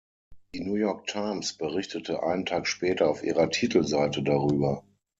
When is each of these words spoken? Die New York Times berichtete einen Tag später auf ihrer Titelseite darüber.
Die 0.55 0.61
New 0.61 0.73
York 0.77 1.05
Times 1.05 1.53
berichtete 1.55 2.23
einen 2.23 2.47
Tag 2.47 2.65
später 2.65 3.07
auf 3.07 3.21
ihrer 3.21 3.51
Titelseite 3.51 4.23
darüber. 4.23 4.83